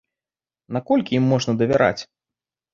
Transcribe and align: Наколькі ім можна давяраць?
Наколькі 0.77 1.11
ім 1.19 1.29
можна 1.35 1.57
давяраць? 1.63 2.01